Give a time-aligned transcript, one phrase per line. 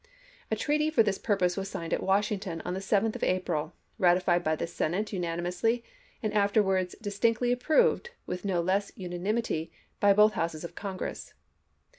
[0.49, 4.43] A treaty for this purpose was signed at Washington on the 7th of April, ratified
[4.43, 5.43] by the Senate unani 1862.
[5.43, 5.83] mously
[6.23, 11.35] and afterwards distinctly approved, with no less unanimity, by both Houses of Congress.